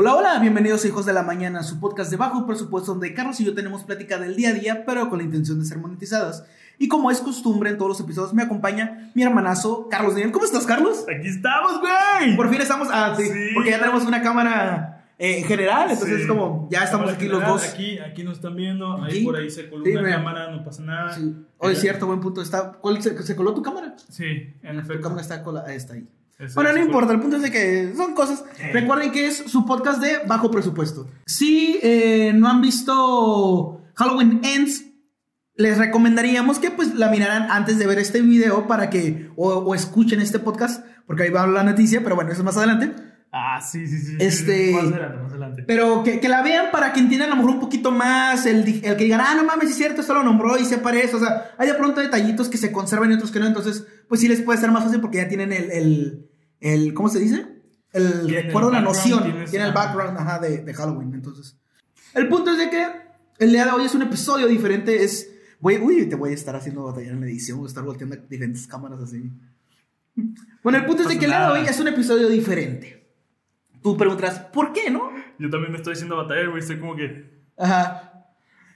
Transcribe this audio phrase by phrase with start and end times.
[0.00, 3.40] Hola, hola, bienvenidos a Hijos de la Mañana, su podcast de bajo presupuesto donde Carlos
[3.40, 6.44] y yo tenemos plática del día a día, pero con la intención de ser monetizadas.
[6.78, 10.30] Y como es costumbre en todos los episodios, me acompaña mi hermanazo Carlos Daniel.
[10.30, 11.04] ¿Cómo estás, Carlos?
[11.12, 12.36] Aquí estamos, güey.
[12.36, 13.32] Por fin estamos, ah, sí, Sí.
[13.54, 16.22] porque ya tenemos una cámara eh, general, entonces Sí.
[16.22, 17.64] es como, ya estamos aquí los dos.
[17.68, 19.02] Aquí, aquí nos están viendo.
[19.02, 21.12] Ahí por ahí se coló una cámara, no pasa nada.
[21.12, 21.34] Sí.
[21.56, 22.40] Oh, es cierto, buen punto.
[22.40, 23.96] Está, ¿cuál se, se coló tu cámara?
[24.10, 25.02] Sí, en Tu efecto.
[25.02, 26.06] cámara está, cola, está ahí.
[26.38, 28.44] Eso Bueno, no importa, el punto es de que son cosas.
[28.72, 31.08] Recuerden que es su podcast de bajo presupuesto.
[31.26, 34.84] Si eh, no han visto Halloween Ends,
[35.56, 39.74] les recomendaríamos que pues la miraran antes de ver este video para que o, o
[39.74, 42.94] escuchen este podcast, porque ahí va la noticia, pero bueno, eso es más adelante.
[43.30, 44.16] Ah, sí, sí, sí.
[44.18, 44.72] Este-.
[44.72, 45.64] Más adelante, más adelante.
[45.66, 48.58] Pero que, que la vean para que entiendan a lo mejor un poquito más el,
[48.82, 51.16] el que digan, ah, no mames, es cierto, esto lo nombró y se parece.
[51.16, 53.46] O sea, hay de pronto detallitos que se conservan y otros que no.
[53.46, 56.27] Entonces, pues sí les puede ser más fácil porque ya tienen el, el,
[56.60, 57.46] el ¿cómo se dice?
[57.92, 59.22] El recuerdo, la noción.
[59.22, 61.14] tienes- Tiene el background ajá, de, de Halloween.
[61.14, 61.56] Entonces,
[62.14, 62.86] el punto es de que
[63.38, 65.02] el día de hoy es un episodio diferente.
[65.02, 67.84] Es, voy, uy, te voy a estar haciendo batallar en la edición, voy a estar
[67.84, 69.30] volteando diferentes cámaras así.
[70.62, 73.06] Bueno, el punto es de que el día de hoy es un episodio diferente.
[73.82, 75.10] Tú preguntarás, ¿por qué, no?
[75.38, 76.60] Yo también me estoy haciendo batallar, güey.
[76.60, 77.42] Estoy como que.
[77.56, 78.26] Ajá.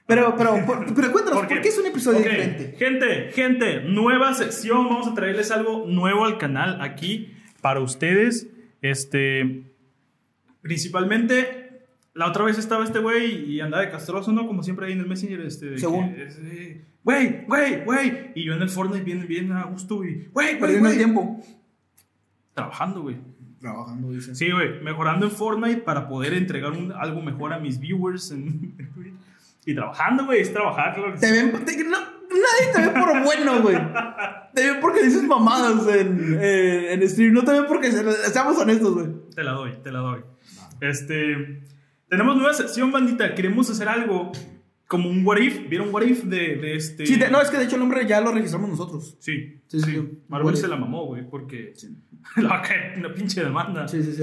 [0.07, 2.77] Pero, pero, por- pero cuéntanos, ¿por qué, es un episodio Ok, diferente?
[2.79, 4.89] Gente, gente, nueva sección.
[4.89, 7.32] Vamos a traerles algo nuevo al canal aquí
[7.63, 8.49] para ustedes.
[8.83, 9.73] Este.
[10.61, 14.47] Principalmente, la otra vez estaba este güey y andaba de castroso, ¿no?
[14.47, 15.41] Como siempre ahí en el Messenger.
[15.41, 16.15] Este, Según.
[16.19, 18.31] este, Güey, güey, güey.
[18.37, 20.29] Y yo en el Fortnite bien, bien a gusto, y.
[20.33, 21.41] Güey, güey, Perdiendo el tiempo.
[22.55, 23.17] Trabajando, güey.
[23.61, 24.37] Trabajando, dicen.
[24.37, 28.31] Sí, güey, mejorando en Fortnite para poder entregar un- algo mejor a mis viewers.
[28.31, 28.75] en-
[29.67, 30.97] y trabajando, güey, es trabajar.
[31.19, 31.99] Te ven, te- no,
[32.33, 33.77] nadie te ve por bueno, güey.
[34.55, 37.33] Te ven porque dices mamadas en, eh, en stream.
[37.33, 39.07] No te ven porque, se- seamos honestos, güey.
[39.35, 40.21] Te la doy, te la doy.
[40.81, 41.63] Este.
[42.09, 43.35] Tenemos nueva sección, bandita.
[43.35, 44.33] Queremos hacer algo
[44.87, 45.69] como un what if.
[45.69, 47.07] ¿Vieron what if de, de este.?
[47.07, 49.17] Sí, no, es que de hecho el nombre ya lo registramos nosotros.
[49.21, 49.87] Sí, Sí, sí.
[49.87, 50.19] sí, sí.
[50.29, 51.73] Marvel se la mamó, güey, porque
[52.37, 53.89] le va a caer una pinche demanda.
[53.89, 54.23] Sí, sí, sí.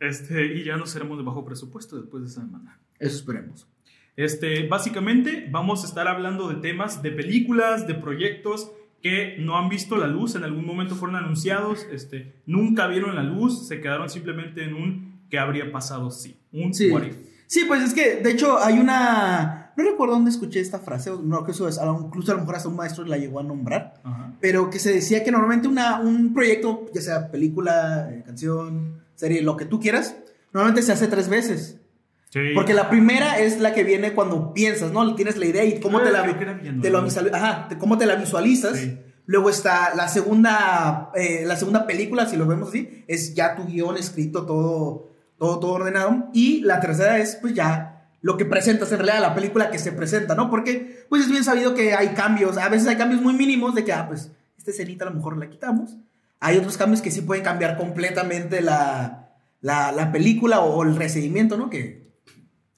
[0.00, 2.78] Este, y ya no seremos de bajo presupuesto después de esa demanda.
[2.98, 3.68] Eso esperemos.
[4.16, 9.68] Este, básicamente vamos a estar hablando de temas de películas, de proyectos que no han
[9.68, 14.08] visto la luz, en algún momento fueron anunciados, este, nunca vieron la luz, se quedaron
[14.08, 16.36] simplemente en un ¿qué habría pasado si?
[16.52, 16.90] Un Sí.
[16.90, 17.16] what if.
[17.46, 19.72] Sí, pues es que, de hecho, hay una.
[19.76, 22.68] No recuerdo dónde escuché esta frase, no, que eso es, incluso a lo mejor hasta
[22.68, 23.94] un maestro la llegó a nombrar.
[24.04, 24.34] Ajá.
[24.40, 29.40] pero que se decía que normalmente una, un proyecto, ya sea película, eh, canción, serie,
[29.42, 30.16] lo que tú quieras,
[30.52, 31.78] normalmente se hace tres veces.
[32.32, 32.52] Sí.
[32.54, 35.14] Porque la primera es la que viene cuando piensas, ¿no?
[35.14, 36.22] Tienes la idea y cómo te la,
[36.80, 37.04] te lo
[37.34, 38.78] ajá, te- cómo te la visualizas.
[38.78, 38.98] Sí.
[39.26, 43.66] Luego está la segunda, eh, la segunda película, si lo vemos así, es ya tu
[43.66, 46.28] guion escrito, todo, todo, todo ordenado.
[46.32, 49.92] Y la tercera es, pues ya lo que presentas en realidad, la película que se
[49.92, 50.48] presenta, ¿no?
[50.48, 53.84] Porque, pues es bien sabido que hay cambios, a veces hay cambios muy mínimos de
[53.84, 55.96] que, ah, pues, esta escenita a lo mejor la quitamos.
[56.40, 61.56] Hay otros cambios que sí pueden cambiar completamente la, la, la película o el recibimiento,
[61.56, 61.68] ¿no?
[61.70, 62.01] Que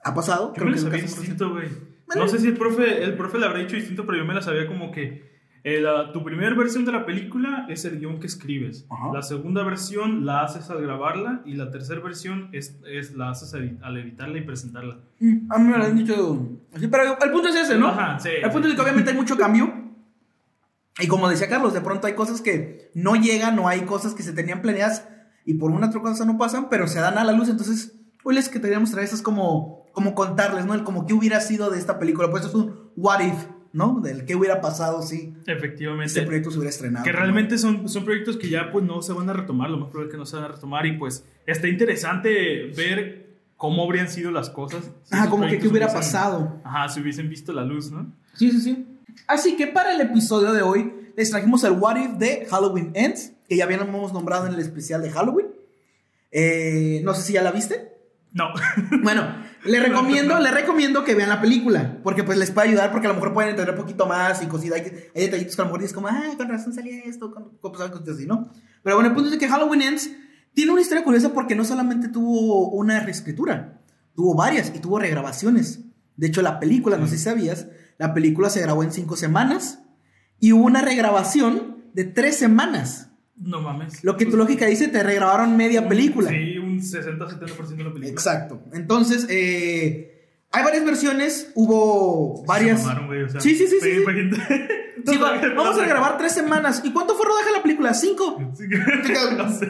[0.05, 0.53] ha pasado.
[0.57, 1.69] Yo me la que sabía distinto, güey.
[2.15, 4.43] No sé si el profe, el profe la habrá dicho distinto, pero yo me la
[4.43, 5.33] sabía como que
[5.65, 8.87] eh, la- tu primera versión de la película es el guion que escribes.
[8.91, 9.11] Ajá.
[9.15, 13.55] La segunda versión la haces al grabarla y la tercera versión es, es la haces
[13.55, 14.99] al, al editarla y presentarla.
[15.21, 17.89] Mm, A mí me lo han dicho así, pero el punto es ese, ¿no?
[17.89, 18.73] Ajá, sí, el punto sí.
[18.73, 19.73] es que obviamente hay mucho cambio.
[21.01, 24.23] Y como decía Carlos, de pronto hay cosas que no llegan, no hay cosas que
[24.23, 25.09] se tenían planeadas
[25.47, 27.49] y por una otra cosa no pasan, pero se dan a la luz.
[27.49, 30.75] Entonces, hoy les que traer eso es como, como contarles, ¿no?
[30.75, 32.31] El como qué hubiera sido de esta película.
[32.31, 34.01] Pues es un what if, ¿no?
[34.03, 36.07] Del qué hubiera pasado si Efectivamente.
[36.07, 37.05] este proyecto se hubiera estrenado.
[37.05, 37.19] Que ¿no?
[37.21, 40.09] realmente son, son proyectos que ya pues no se van a retomar, lo más probable
[40.09, 43.25] es que no se van a retomar y pues está interesante ver
[43.57, 44.85] cómo habrían sido las cosas.
[45.05, 46.61] si Ajá, como que qué hubiera hubiesen- pasado.
[46.65, 48.13] Ajá, si hubiesen visto la luz, ¿no?
[48.35, 48.87] Sí, sí, sí.
[49.29, 53.33] Así que para el episodio de hoy les trajimos el What If de Halloween Ends,
[53.49, 55.47] que ya habíamos nombrado en el especial de Halloween.
[56.33, 57.94] Eh, no sé si ya la viste.
[58.35, 58.49] No.
[59.03, 63.07] Bueno, le recomiendo, le recomiendo que vean la película, porque pues les puede ayudar, porque
[63.07, 64.81] a lo mejor pueden entender un poquito más y cositas.
[64.81, 67.57] Hay, hay detallitos que a lo mejor dices como, ah, con razón salía esto, con,
[67.59, 68.51] con cosas así, ¿no?
[68.83, 70.11] Pero bueno, el punto es que Halloween Ends
[70.53, 73.81] tiene una historia curiosa porque no solamente tuvo una reescritura,
[74.15, 75.81] tuvo varias y tuvo regrabaciones.
[76.17, 79.81] De hecho, la película, no sé si sabías, la película se grabó en cinco semanas
[80.41, 83.11] y hubo una regrabación de tres semanas.
[83.37, 84.05] No mames.
[84.05, 86.31] Lo que tu lógica dice, te regrabaron media película.
[86.31, 88.09] Sí, un 60-70% de la película.
[88.09, 88.63] Exacto.
[88.73, 90.11] Entonces, eh,
[90.53, 92.81] Hay varias versiones, hubo varias.
[92.81, 94.05] Se mamaron, güey, o sea, Sí, sí, sí, sí,
[95.57, 96.81] vamos a grabar tres semanas.
[96.85, 97.93] ¿Y cuánto fue rodaje la película?
[97.95, 98.39] ¿Cinco?
[99.37, 99.69] No sé.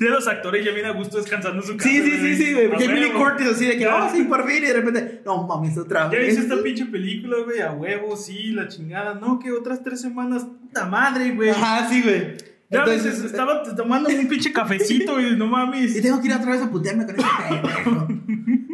[0.00, 1.88] Ya los actores ya vienen a gusto descansando en su casa.
[1.90, 2.66] Sí, sí, sí, sí, güey.
[2.66, 3.24] A Jamie Lee huevo.
[3.24, 4.04] Curtis así de que, Ya.
[4.04, 4.62] oh, sí, por fin.
[4.62, 6.32] Y de repente, no mames, otra Ya vez.
[6.34, 9.14] hice esta pinche película, güey, a huevo, sí, la chingada.
[9.14, 11.50] No, que otras tres semanas, puta madre, güey.
[11.50, 12.36] Ajá, sí, güey.
[12.74, 16.02] Ya Entonces, ves, estaba tomando un pinche cafecito, güey, no Y mames.
[16.02, 18.08] tengo que ir otra vez a putearme con este pendejo.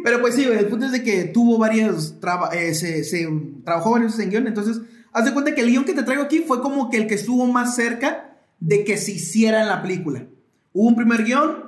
[0.03, 2.19] Pero pues sí, el punto es de que tuvo varios.
[2.19, 3.27] traba- eh, se, se
[3.63, 4.47] trabajó varios en guion.
[4.47, 4.81] Entonces,
[5.13, 7.15] haz de cuenta que el guion que te traigo aquí fue como que el que
[7.15, 10.25] estuvo más cerca de que se hiciera en la película.
[10.73, 11.65] Hubo un primer guion,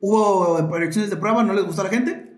[0.00, 2.28] hubo proyecciones de prueba, no les gustó a la gente.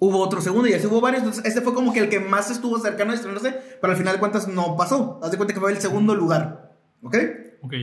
[0.00, 1.22] Hubo otro segundo y así hubo varios.
[1.22, 4.14] Entonces, este fue como que el que más estuvo cercano de estrenarse, pero al final
[4.14, 5.18] de cuentas no pasó.
[5.22, 6.76] Haz de cuenta que fue el segundo lugar.
[7.02, 7.16] ¿Ok?
[7.62, 7.74] Ok.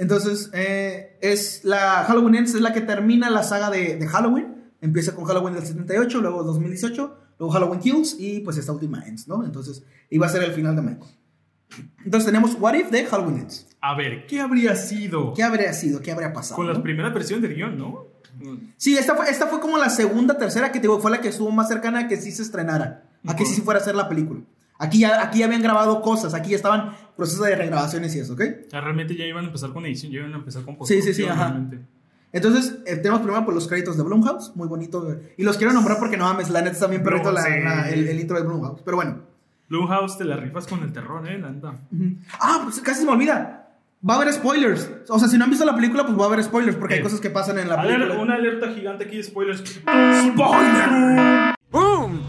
[0.00, 4.72] Entonces, eh, es la Halloween Ends, es la que termina la saga de, de Halloween.
[4.80, 9.28] Empieza con Halloween del 78, luego 2018, luego Halloween Kills y pues esta última Ends,
[9.28, 9.44] ¿no?
[9.44, 11.10] Entonces, iba a ser el final de Michael.
[12.02, 13.68] Entonces tenemos What If de Halloween Ends.
[13.82, 16.00] A ver, ¿qué habría sido ¿Qué habría sido?
[16.00, 16.56] ¿Qué habría pasado?
[16.56, 16.82] con las no?
[16.82, 18.06] primeras versiones del guion, no?
[18.78, 21.28] Sí, esta fue, esta fue como la segunda, tercera que te digo, fue la que
[21.28, 24.08] estuvo más cercana a que sí se estrenara, a que sí fuera a ser la
[24.08, 24.40] película.
[24.82, 28.20] Aquí ya, aquí ya habían grabado cosas, aquí ya estaban en proceso de regrabaciones y
[28.20, 28.40] eso, ¿ok?
[28.66, 31.02] O sea, realmente ya iban a empezar con edición, ya iban a empezar con Sí,
[31.02, 31.86] sí, sí, postproducción, ajá.
[32.32, 35.02] Entonces, eh, tenemos primero por los créditos de Blumhouse, muy bonito.
[35.02, 35.16] güey.
[35.36, 37.50] Y los quiero nombrar porque no mames, la neta está bien perrito la- Sí.
[37.62, 38.80] la- el, el intro de Blumhouse.
[38.84, 39.18] Pero bueno.
[39.68, 41.74] Blumhouse te la rifas con el terror, eh, la neta.
[42.40, 43.68] Ah, pues casi se me olvida.
[44.08, 44.88] Va a haber spoilers.
[45.10, 47.00] O sea, si no han visto la película, pues va a haber spoilers porque hay
[47.00, 47.04] Sí.
[47.04, 48.22] cosas que pasan en la A ver, película.
[48.22, 49.60] una alerta gigante aquí de spoilers.
[49.60, 51.54] ¡Spoiler!
[51.70, 52.22] ¡Boom!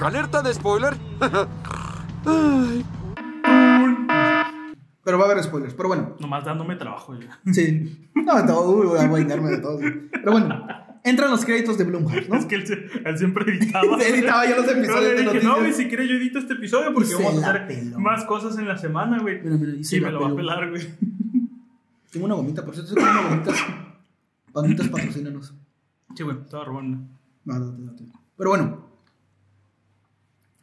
[0.00, 0.94] Alerta de spoiler.
[5.04, 5.74] Pero va a haber spoilers.
[5.74, 7.38] Pero bueno, Nomás dándome trabajo ya.
[7.52, 8.08] sí.
[8.14, 8.70] No, todo.
[8.70, 9.78] Uy, voy a vengarme de todo.
[9.78, 10.66] Pero bueno,
[11.02, 12.36] entran los créditos de Blumhouse, ¿no?
[12.38, 13.98] Es que él, siempre editaba.
[14.00, 16.38] Se editaba yo los episodios Yo le de dije, no, güey, si quieres yo edito
[16.38, 17.98] este episodio porque vamos a hacer peló.
[17.98, 19.40] más cosas en la semana, güey.
[19.42, 20.82] Mira, mira, y se Sí, la me lo va a pelar, güey.
[22.10, 23.52] Tengo una gomita, por cierto, tengo una gomita.
[24.52, 25.54] Panitas, patrocínanos.
[26.14, 26.98] Sí, güey, estaba robando.
[27.44, 27.92] No, no, no, no.
[28.36, 28.87] Pero bueno.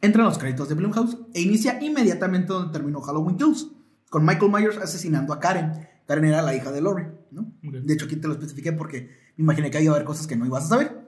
[0.00, 3.68] Entran los créditos de Blumhouse e inicia inmediatamente donde terminó Halloween Kills,
[4.10, 5.88] con Michael Myers asesinando a Karen.
[6.06, 7.52] Karen era la hija de Laurie, ¿no?
[7.62, 10.36] De hecho, aquí te lo especifiqué porque me imaginé que iba a haber cosas que
[10.36, 11.06] no ibas a saber.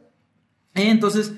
[0.74, 1.32] Entonces,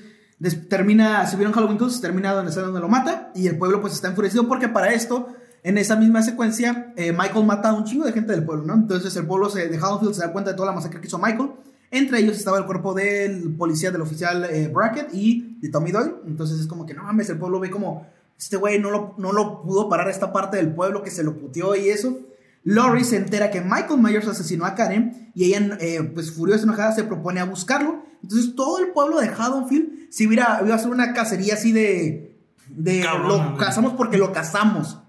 [0.69, 3.93] termina, si vieron Halloween Kills, termina donde está donde lo mata y el pueblo pues
[3.93, 5.27] está enfurecido porque para esto,
[5.63, 8.73] en esa misma secuencia, eh, Michael mata a un chingo de gente del pueblo, ¿no?
[8.73, 11.19] Entonces el pueblo se, de Haddonfield se da cuenta de toda la masacre que hizo
[11.19, 11.51] Michael.
[11.91, 16.15] Entre ellos estaba el cuerpo del policía, del oficial eh, Brackett y de Tommy Doyle.
[16.25, 18.07] Entonces es como que no mames, el pueblo ve como
[18.39, 21.23] este güey no lo, no lo pudo parar a esta parte del pueblo que se
[21.23, 22.17] lo puteó y eso.
[22.63, 26.93] Laurie se entera que Michael Myers asesinó a Karen y ella, eh, pues furiosa, enojada,
[26.93, 28.03] se propone a buscarlo.
[28.23, 31.71] Entonces todo el pueblo de Haddonfield se iba a, iba a hacer una cacería así
[31.71, 32.37] de...
[32.69, 34.99] de lo cazamos porque lo cazamos.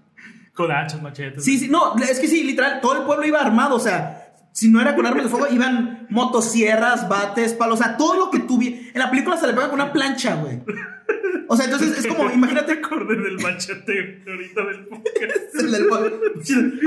[0.53, 1.43] Con hachas, machetes.
[1.43, 4.22] Sí, sí, no, es que sí, literal, todo el pueblo iba armado, o sea,
[4.53, 8.31] si no era con armas de fuego, iban motosierras, bates, palos, o sea, todo lo
[8.31, 8.77] que tuviera.
[8.93, 10.61] En la película se le pega con una plancha, güey.
[11.47, 15.55] O sea, entonces es como, Te imagínate acordé del machete ahorita del podcast.
[15.59, 16.19] el del pueblo.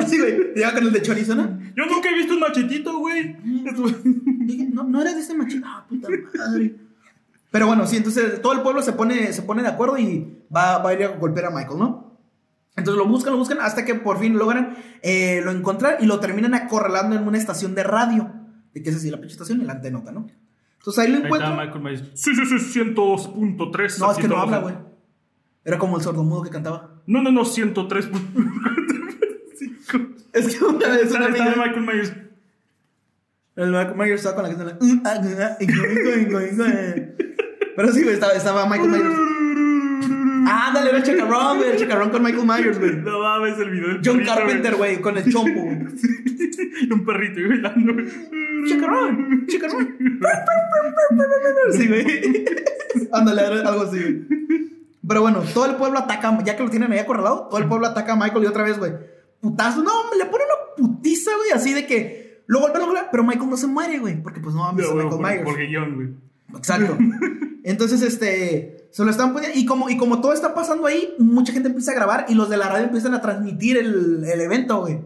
[0.00, 1.58] Así, güey, llega con el de chorizo, ¿no?
[1.76, 3.36] Yo nunca he visto un machetito, güey.
[4.72, 5.66] No, no era de este machito.
[5.68, 6.08] Ah, puta
[6.38, 6.76] madre.
[7.50, 10.78] Pero bueno, sí, entonces todo el pueblo se pone, se pone de acuerdo y va,
[10.78, 12.06] va a ir a golpear a Michael, ¿no?
[12.76, 16.21] Entonces lo buscan, lo buscan, hasta que por fin logran eh, lo encontrar y lo
[16.21, 18.30] terminan acorralando en una estación de radio.
[18.75, 20.26] De que es así la pinche estación y la antenota, ¿no?
[20.78, 21.56] Entonces ahí lo Ahí está encuentran.
[21.56, 22.02] Michael Myers.
[22.14, 23.99] Sí, sí, sí, 102.3.
[23.99, 24.75] No, es que no habla, güey.
[25.64, 27.00] Era como el sordomudo que cantaba.
[27.06, 28.12] No, no, no, 103.5.
[30.33, 32.12] Es que una vez una amiga- Michael Myers.
[33.56, 35.02] El Michael Myers estaba con la canción.
[35.02, 35.56] de la-
[37.75, 39.14] Pero sí, güey, estaba, estaba Michael Myers.
[40.47, 41.71] Ándale, era el chacarrón, güey.
[41.71, 42.97] El chacarrón con Michael Myers, güey.
[42.97, 45.79] No mames el video del John perrito, Carpenter, güey, con el chompo, güey.
[46.83, 48.07] Y un perrito güey, bailando, güey.
[48.69, 49.97] Chacarrón, chacarrón.
[51.73, 52.07] Sí, güey.
[53.12, 54.26] Ándale, algo así, güey.
[55.09, 57.87] Pero bueno, todo el pueblo ataca, ya que lo tienen ahí acorralado, todo el pueblo
[57.87, 58.93] ataca a Michael y otra vez, güey.
[59.41, 63.23] Putazo, no, le pone una putiza, güey, así de que lo golpean, lo golpean, pero
[63.23, 65.45] Michael no se muere, güey, porque pues no mames, No, güey, Michael por, Myers.
[65.45, 66.09] por guion, güey.
[66.57, 66.99] Exacto.
[67.62, 69.59] Entonces, este, se lo están poniendo.
[69.59, 72.49] Y como, y como todo está pasando ahí, mucha gente empieza a grabar y los
[72.49, 75.00] de la radio empiezan a transmitir el, el evento, güey.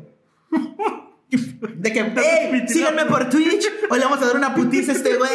[1.77, 5.17] De que, hey, síganme por Twitch, hoy le vamos a dar una putiza a este
[5.17, 5.31] güey.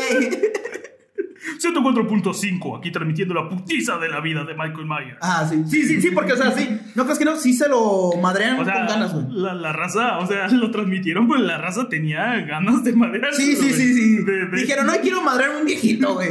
[1.61, 5.17] 104.5, aquí transmitiendo la putiza de la vida de Michael Myers.
[5.21, 7.67] Ah, sí, sí, sí, sí, porque, o sea, sí, no crees que no, sí se
[7.69, 9.25] lo madrean O sea, con ganas, güey.
[9.31, 13.31] la, la raza, o sea, lo transmitieron, pero la raza tenía ganas de madera.
[13.33, 14.17] Sí, sí, sí, sí.
[14.23, 16.29] De- de- Dijeron, no quiero madrear a un viejito, güey.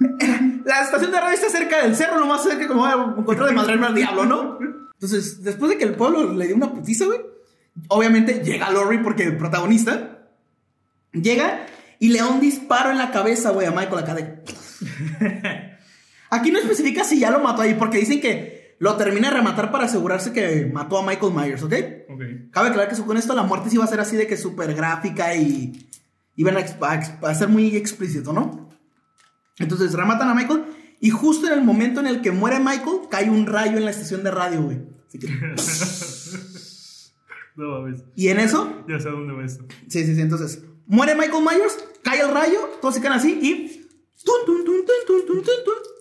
[0.70, 3.48] La estación de radio está cerca del cerro, lo más cerca como voy a encontrar
[3.48, 4.56] de madre al diablo, ¿no?
[4.92, 7.18] Entonces, después de que el pueblo le dio una putiza, güey,
[7.88, 10.28] obviamente llega Lori porque el protagonista
[11.10, 11.66] llega
[11.98, 14.44] y le da un disparo en la cabeza, güey, a Michael acá de...
[16.30, 19.72] Aquí no especifica si ya lo mató ahí, porque dicen que lo termina de rematar
[19.72, 21.74] para asegurarse que mató a Michael Myers, ¿ok?
[22.10, 22.22] Ok.
[22.52, 24.72] Cabe aclarar que con esto la muerte sí va a ser así de que súper
[24.74, 25.88] gráfica y
[26.36, 28.69] iban a, a ser muy explícito, ¿no?
[29.58, 30.64] Entonces rematan a Michael
[31.00, 33.90] y justo en el momento en el que muere Michael, cae un rayo en la
[33.90, 34.82] estación de radio, güey.
[35.08, 35.28] Así que...
[37.56, 38.04] no mames.
[38.14, 38.84] ¿Y en eso?
[38.86, 39.64] Ya sé dónde va esto.
[39.88, 40.20] Sí, sí, sí.
[40.20, 43.88] Entonces, muere Michael Myers, cae el rayo, todos se quedan así y...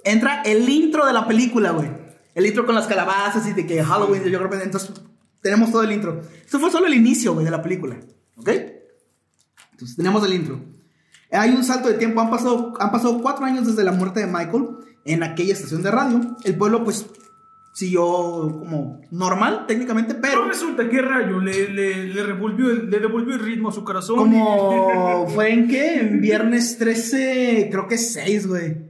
[0.03, 1.89] Entra el intro de la película, güey.
[2.35, 4.61] El intro con las calabazas y de que Halloween, yo creo que...
[4.61, 4.91] Entonces,
[5.41, 6.21] tenemos todo el intro.
[6.43, 7.97] Esto fue solo el inicio, güey, de la película.
[8.35, 8.49] ¿Ok?
[9.71, 10.59] Entonces, tenemos el intro.
[11.31, 14.27] Hay un salto de tiempo, han pasado, han pasado cuatro años desde la muerte de
[14.27, 14.67] Michael
[15.05, 16.19] en aquella estación de radio.
[16.43, 17.05] El pueblo, pues,
[17.73, 23.35] siguió como normal, técnicamente, Pero pero resulta que Rayo le, le, le, revolvió le devolvió
[23.35, 24.17] el ritmo a su corazón.
[24.17, 25.99] como fue en qué?
[26.01, 28.89] En viernes 13, creo que 6, güey.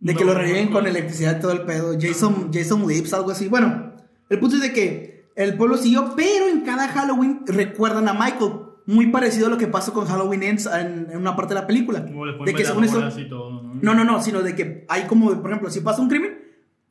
[0.00, 0.90] De que No, lo reviven no, con no.
[0.90, 1.96] electricidad y todo el pedo.
[2.00, 3.48] Jason, Jason Lips, algo así.
[3.48, 3.92] Bueno,
[4.28, 8.52] el punto es de que el pueblo siguió, pero en cada Halloween recuerdan a Michael.
[8.86, 11.66] Muy parecido a lo que pasó con Halloween Ends en, en una parte de la
[11.66, 12.00] película.
[12.00, 13.74] De que veladoras y todo, ¿no?
[13.80, 16.38] No, no, no, sino de que hay como, por ejemplo, si pasa un crimen,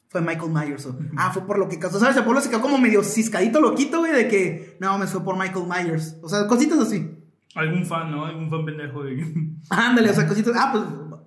[0.09, 0.85] fue Michael Myers.
[0.87, 1.99] o- ah, fue por lo que causó.
[1.99, 2.17] ¿Sabes?
[2.17, 5.37] El pueblo se quedó como medio ciscadito, loquito, güey, de que no, me fue por
[5.37, 6.17] Michael Myers.
[6.23, 7.09] O sea, cositas así.
[7.55, 8.25] Algún fan, ¿no?
[8.25, 9.23] Algún fan pendejo de...
[9.69, 10.53] Ándale, o sea, cositas.
[10.57, 10.71] Ah,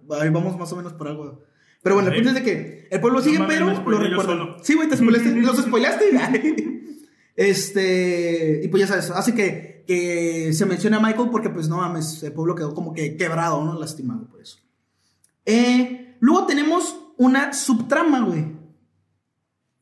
[0.07, 1.43] pues ahí vamos más o menos por algo.
[1.83, 4.57] Pero bueno, el punto es de que el pueblo No sigue, mames, pero lo solo.
[4.63, 5.31] Sí, güey, te spoileaste.
[5.43, 6.07] ¿Los spoileaste?
[7.37, 8.61] este.
[8.65, 12.23] Y pues ya sabes, hace que, que se mencione a Michael porque, pues no mames,
[12.23, 13.79] el pueblo quedó como que quebrado, ¿no?
[13.79, 14.59] Lastimado por eso.
[15.45, 18.57] Eh, luego tenemos una subtrama, güey.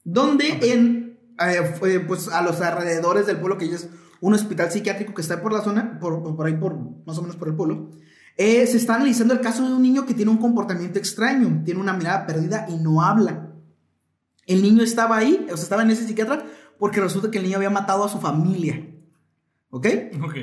[0.04, 1.18] Donde en.
[1.40, 3.88] eh, pues a los alrededores del pueblo, que ya es
[4.20, 7.36] un hospital psiquiátrico que está por la zona, por, por ahí, por más o menos
[7.36, 7.90] por el pueblo.
[8.36, 11.80] Eh, se está analizando el caso de un niño que tiene un comportamiento extraño, tiene
[11.80, 13.52] una mirada perdida y no habla.
[14.46, 16.44] El niño estaba ahí, o sea, estaba en ese psiquiatra,
[16.78, 18.86] porque resulta que el niño había matado a su familia.
[19.70, 19.86] ¿Ok?
[20.22, 20.36] Ok.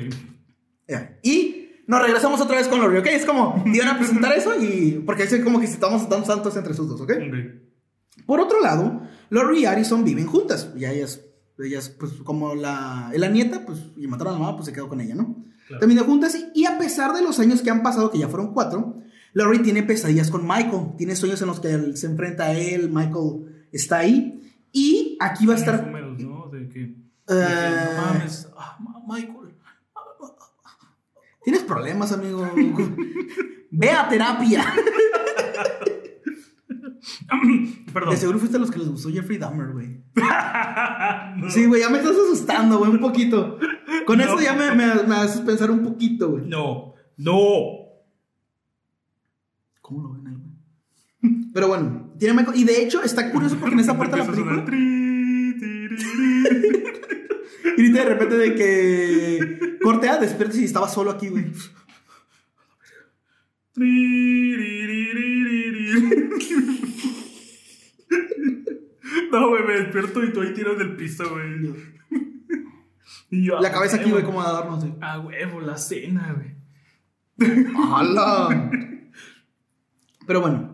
[0.88, 1.18] Ya.
[1.22, 3.06] Y nos regresamos otra vez con Lori, ¿ok?
[3.06, 5.02] Es como, iban a presentar eso y.
[5.04, 7.10] Porque es como que si estamos dando saltos entre sus dos, ¿ok?
[7.10, 8.24] Ok.
[8.26, 10.70] Por otro lado, Lori y Harrison viven juntas.
[10.76, 11.22] Y ellas,
[11.58, 14.88] ellas pues como la, la nieta, pues, y mataron a la mamá, pues se quedó
[14.88, 15.44] con ella, ¿no?
[15.66, 15.86] Claro.
[15.86, 18.52] Viven juntas y, y a pesar de los años que han pasado, que ya fueron
[18.52, 18.98] cuatro,
[19.32, 20.94] Lori tiene pesadillas con Michael.
[20.98, 24.40] Tiene sueños en los que él se enfrenta a él, Michael está ahí.
[24.72, 25.90] Y aquí va a estar...
[27.28, 28.48] Eh, no mames.
[28.56, 29.54] Ah, Michael.
[31.44, 32.48] Tienes problemas, amigo.
[33.70, 34.64] Ve a terapia.
[37.92, 38.10] Perdón.
[38.10, 40.02] De seguro fuiste a los que les gustó Jeffrey Dahmer, güey.
[41.36, 41.50] No.
[41.50, 43.58] Sí, güey, ya me estás asustando, güey, un poquito.
[44.06, 44.24] Con No.
[44.24, 46.46] esto ya me, me, me haces pensar un poquito, güey.
[46.46, 46.92] No.
[47.16, 47.34] No.
[49.80, 51.50] ¿Cómo lo ven ahí, güey?
[51.54, 52.58] Pero bueno, tiene Michael.
[52.60, 54.64] Y de hecho, está curioso porque en esta parte de la película.
[57.78, 59.78] Y ahorita de repente de que.
[59.82, 61.46] Cortea, despiertas y estaba solo aquí, güey.
[69.30, 71.74] No, güey, me despierto y tú ahí tiras del piso, güey.
[73.30, 74.94] Y yo, La cabeza aquí, güey, como a darnos, güey.
[75.00, 76.54] Ah, huevo, la cena, güey.
[77.74, 78.70] ¡Hala!
[80.26, 80.72] Pero bueno.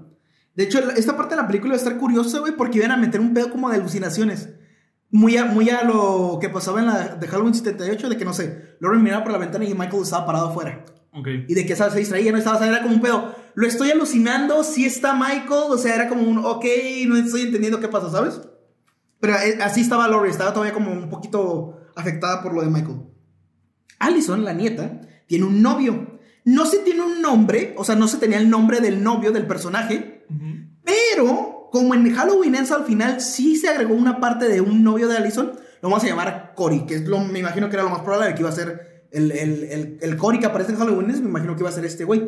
[0.55, 2.97] De hecho, esta parte de la película va a estar curiosa, güey, porque iban a
[2.97, 4.58] meter un pedo como de alucinaciones.
[5.11, 8.35] Muy a, muy a lo que pasaba en la de Halloween 78, de que no
[8.35, 10.85] sé, Lauren miraba por la ventana y Michael estaba parado afuera.
[11.13, 11.29] Ok.
[11.49, 13.35] Y de que se distraía, no estaba, era como un pedo.
[13.55, 16.65] Lo estoy alucinando, sí está Michael, o sea, era como un, ok,
[17.07, 18.41] no estoy entendiendo qué pasa, ¿sabes?
[19.21, 23.01] Pero eh, así estaba Laurie, estaba todavía como un poquito afectada por lo de Michael.
[23.99, 26.19] Allison, la nieta, tiene un novio.
[26.45, 29.47] No se tiene un nombre, o sea, no se tenía el nombre del novio del
[29.47, 30.25] personaje,
[30.85, 35.09] pero como en Halloween Ends al final sí se agregó una parte de un novio
[35.09, 37.91] de Allison, lo vamos a llamar Cory, que es lo, me imagino que era lo
[37.91, 41.07] más probable que iba a ser el, el, el, el Cory que aparece en Halloween
[41.11, 42.21] Ends, me imagino que iba a ser este güey.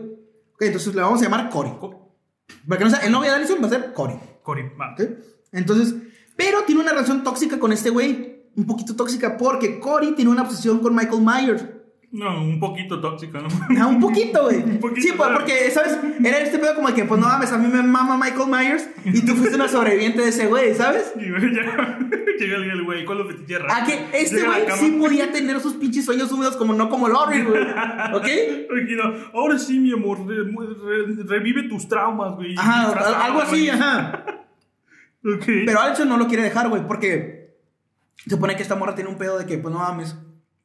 [0.55, 1.71] Ok, entonces le vamos a llamar Cory.
[1.81, 2.15] Co-
[2.69, 4.15] Para que no sea, el novio de Allison va a ser Cory.
[4.43, 4.93] Cory, va.
[4.93, 5.03] ¿ok?
[5.53, 5.95] Entonces,
[6.37, 8.51] pero tiene una relación tóxica con este güey.
[8.57, 11.65] Un poquito tóxica porque Cory tiene una obsesión con Michael Myers.
[12.13, 13.47] No, un poquito tóxica, ¿no?
[13.81, 14.57] Ah, un poquito, güey.
[14.63, 15.35] Un poquito, Sí, pues, claro.
[15.39, 15.97] porque, ¿sabes?
[16.25, 18.89] Era este pedo como de que, pues no mames, a mí me mama Michael Myers
[19.05, 21.13] y tú fuiste una sobreviviente de ese güey, ¿sabes?
[21.17, 21.63] Y güey, ya
[22.41, 23.77] llega el el güey con los de tierra.
[23.77, 27.45] A que este güey sí podía tener sus pinches sueños húmedos como no como Laurie,
[27.45, 27.63] güey.
[28.15, 28.27] ¿Ok?
[28.69, 29.15] Tranquilo.
[29.33, 32.57] Ahora sí, mi amor, re- re- revive tus traumas, güey.
[32.59, 33.71] Ajá, algo así, güey.
[33.71, 34.25] ajá.
[35.25, 35.45] Ok.
[35.67, 37.55] Pero Alison no lo quiere dejar, güey, porque
[38.17, 40.17] se supone que esta morra tiene un pedo de que, pues no mames,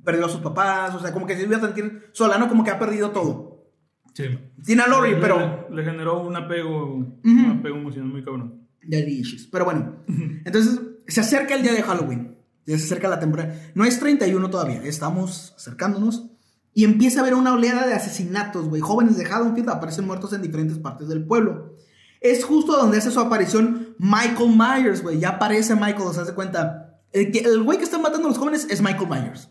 [0.05, 2.47] perdió a sus papás, o sea, como que se iba a sentir sola, ¿no?
[2.47, 3.65] Como que ha perdido todo.
[4.13, 4.23] Sí.
[4.63, 5.65] Tiene a Laurie, Le- pero...
[5.69, 8.67] Le, le generó un apego, un apego emocional muy cabrón.
[8.81, 9.47] Issues.
[9.51, 9.97] Pero bueno,
[10.45, 12.37] entonces se acerca el día de Halloween.
[12.67, 13.53] Ya se acerca la temporada.
[13.75, 16.31] No es 31 todavía, estamos acercándonos.
[16.73, 18.81] Y empieza a haber una oleada de asesinatos, güey.
[18.81, 21.75] Jóvenes de Haddonfield aparecen muertos en diferentes partes del pueblo.
[22.21, 25.19] Es justo donde hace su aparición Michael Myers, güey.
[25.19, 26.99] Ya aparece Michael, se cuenta.
[27.11, 29.49] El, que- el güey que está matando a los jóvenes es Michael Myers.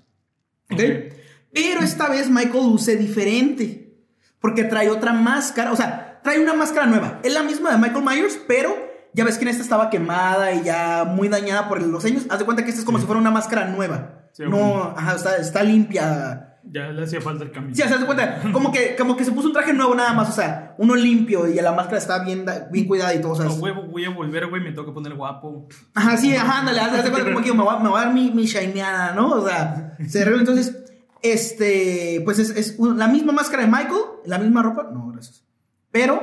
[0.71, 0.81] ¿Ok?
[0.81, 1.15] Ok.
[1.53, 3.97] Pero esta vez Michael luce diferente.
[4.41, 5.73] Porque trae otra máscara.
[5.73, 7.21] O sea, trae una máscara nueva.
[7.23, 8.77] Es la misma de Michael Myers, pero
[9.15, 12.27] ya ves que en esta estaba quemada y ya muy dañada por los años.
[12.29, 14.29] Haz de cuenta que esta es como si fuera una máscara nueva.
[14.33, 16.44] Sí, no, ajá, está, está limpia.
[16.71, 17.75] Ya le hacía falta el cambio.
[17.75, 20.29] Sí, o sea, cuenta, como que, como que se puso un traje nuevo nada más.
[20.29, 23.33] O sea, uno limpio y la máscara está bien, bien cuidada y todo.
[23.33, 25.69] O sea, No, güey, voy a volver, güey, me tengo que poner guapo.
[25.95, 28.15] Ajá, sí, ajá, ándale, de cuenta como que me voy, a- me voy a dar
[28.15, 29.31] mi, mi shineada, ¿no?
[29.33, 30.41] O sea, se arregla.
[30.41, 30.77] Entonces,
[31.23, 35.45] este, pues es, es un- la misma máscara de Michael, la misma ropa, no, gracias.
[35.93, 36.23] Pero,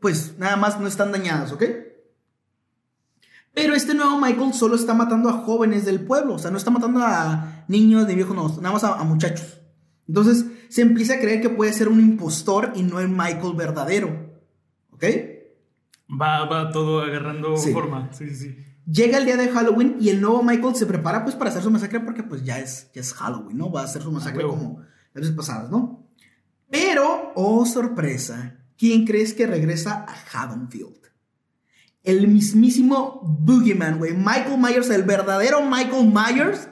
[0.00, 1.62] pues nada más no están dañadas, ¿ok?
[3.52, 6.70] Pero este nuevo Michael solo está matando a jóvenes del pueblo, o sea, no está
[6.70, 9.58] matando a niños ni viejos, no, nada más a, a muchachos.
[10.10, 14.08] Entonces, se empieza a creer que puede ser un impostor y no el Michael verdadero,
[14.90, 15.04] ¿ok?
[16.20, 17.72] Va, va todo agarrando Sí.
[17.72, 18.12] forma.
[18.12, 18.56] Sí, sí, sí.
[18.90, 21.70] Llega el día de Halloween y el nuevo Michael se prepara pues para hacer su
[21.70, 23.70] masacre porque pues ya es, ya es Halloween, ¿no?
[23.70, 24.78] Va a hacer su masacre Ah, como
[25.14, 26.08] las veces pasadas, ¿no?
[26.68, 30.98] Pero, oh sorpresa, ¿quién crees que regresa a Haddonfield?
[32.02, 34.14] El mismísimo Boogeyman, güey.
[34.14, 36.68] Michael Myers, el verdadero Michael Myers,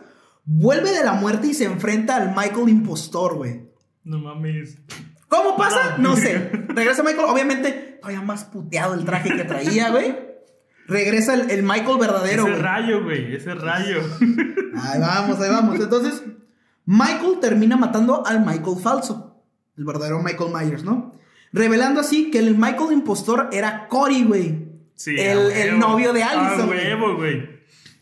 [0.51, 3.61] vuelve de la muerte y se enfrenta al Michael impostor, güey.
[4.05, 4.79] No mames.
[5.29, 5.97] ¿Cómo pasa?
[5.99, 6.11] No.
[6.11, 6.51] No sé.
[6.69, 10.17] Regresa Michael, obviamente, todavía más puteado el traje que traía, güey.
[10.87, 14.01] Regresa el, el Michael verdadero, ese rayo, güey, ese rayo.
[14.83, 15.79] Ahí vamos, ahí vamos.
[15.79, 16.23] Entonces,
[16.87, 19.43] Michael termina matando al Michael falso,
[19.77, 21.13] el verdadero Michael Myers, ¿no?
[21.53, 24.67] Revelando así que el Michael impostor era Cory, güey.
[24.95, 26.79] Sí, El- el novio de Allison, A güey.
[26.87, 27.58] huevo, güey.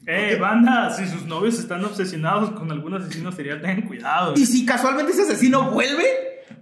[0.07, 4.35] Eh, banda, si sus novios están obsesionados con algún asesino serial, tengan cuidado.
[4.37, 6.05] Y si casualmente ese asesino vuelve,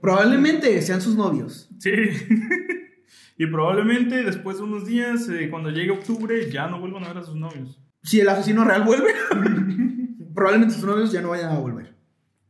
[0.00, 1.68] probablemente sean sus novios.
[1.78, 1.92] Sí.
[3.38, 7.18] y probablemente después de unos días, eh, cuando llegue octubre, ya no vuelvan a ver
[7.18, 7.78] a sus novios.
[8.02, 9.12] Si el asesino real vuelve,
[10.34, 11.94] probablemente sus novios ya no vayan a volver.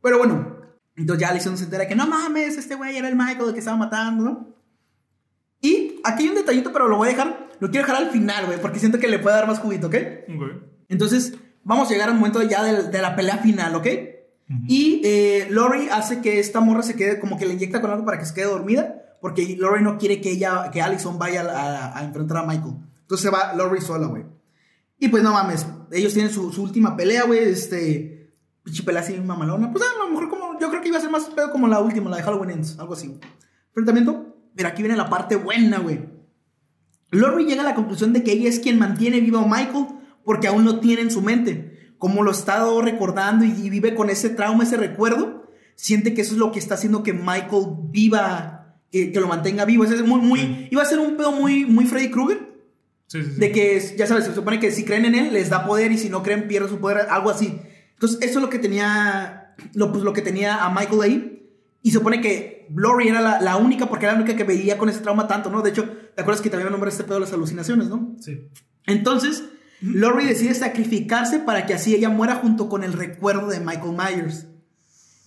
[0.01, 0.55] Pero bueno,
[0.95, 3.59] entonces ya Alison se entera que no mames, este güey era el Michael el que
[3.59, 4.55] estaba matando, ¿no?
[5.59, 8.45] Y aquí hay un detallito, pero lo voy a dejar, lo quiero dejar al final,
[8.45, 9.95] güey, porque siento que le puede dar más juguito, ¿ok?
[10.29, 10.74] Ok.
[10.89, 13.87] Entonces, vamos a llegar al momento ya de, de la pelea final, ¿ok?
[14.67, 18.05] Y eh, Lori hace que esta morra se quede, como que le inyecta con algo
[18.05, 21.87] para que se quede dormida, porque Lori no quiere que ella, que Allison vaya a,
[21.93, 22.75] a- a enfrentar a Michael.
[23.01, 24.23] Entonces se va Lori sola, güey.
[24.99, 28.11] Y pues no mames, ellos tienen su, su última pelea, güey, este...
[28.63, 29.71] Pinche pelea así mamalona.
[29.71, 31.79] Pues a lo mejor como, yo creo que iba a ser más pedo como la
[31.79, 33.19] última, la de Halloween Ends, algo así.
[33.69, 34.35] Enfrentamiento.
[34.55, 36.07] Pero aquí viene la parte buena, güey.
[37.11, 39.85] Lori llega a la conclusión de que ella es quien mantiene vivo a Michael
[40.25, 41.93] porque aún lo tiene en su mente.
[41.97, 46.21] Como lo ha estado recordando y, y vive con ese trauma, ese recuerdo, siente que
[46.21, 49.85] eso es lo que está haciendo que Michael viva, que, que lo mantenga vivo.
[49.85, 52.53] Ese es muy, muy, iba a ser un pedo muy, muy Freddy Krueger.
[53.07, 53.39] Sí, sí, sí.
[53.39, 55.97] De que, ya sabes, se supone que si creen en él, les da poder y
[55.97, 57.61] si no creen, pierde su poder, algo así.
[57.93, 61.31] Entonces, eso es lo que tenía, lo, pues, lo que tenía a Michael ahí.
[61.81, 64.77] Y se supone que Lori era la, la única, porque era la única que veía
[64.77, 65.61] con ese trauma tanto, ¿no?
[65.61, 68.15] De hecho, ¿te acuerdas que también nombré este pedo de las alucinaciones, no?
[68.19, 68.49] Sí.
[68.87, 69.43] Entonces,
[69.81, 74.47] Lori decide sacrificarse para que así ella muera junto con el recuerdo de Michael Myers.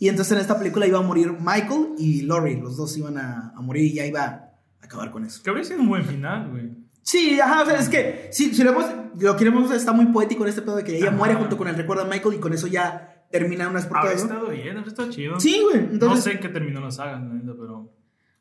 [0.01, 3.53] Y entonces en esta película iba a morir Michael y Lori, los dos iban a,
[3.57, 5.43] a morir y ya iba a acabar con eso.
[5.43, 6.71] Que habría sido un buen final, güey.
[7.03, 8.75] Sí, ajá, o sea, es que si, si lo,
[9.19, 11.17] lo queremos, está muy poético en este pedo de que ella Ajá.
[11.17, 13.97] muere junto con el recuerdo de Michael y con eso ya termina una vez por
[13.99, 14.23] Habría ¿no?
[14.23, 15.41] estado bien, habría estado chido.
[15.41, 16.25] Sí, güey, No entonces...
[16.25, 17.21] sé en qué terminó la saga,
[17.59, 17.91] pero.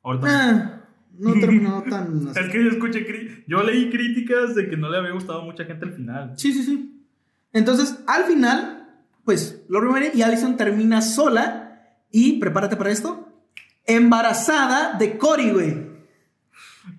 [0.04, 0.28] Ahorita.
[0.30, 0.77] ah,
[1.18, 2.28] no terminó tan...
[2.30, 2.40] así.
[2.40, 3.44] Es que yo escuché.
[3.48, 6.34] Yo leí críticas de que no le había gustado a mucha gente al final.
[6.38, 7.06] Sí, sí, sí.
[7.54, 8.90] Entonces, al final,
[9.24, 13.28] pues, Lori muere y Allison termina sola y, prepárate para esto,
[13.86, 15.88] embarazada de Cory, güey.